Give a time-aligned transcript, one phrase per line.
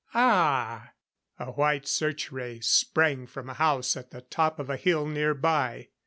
[0.15, 0.93] Ah!..."
[1.37, 5.89] A white search ray sprang from a house at the top of a hill nearby.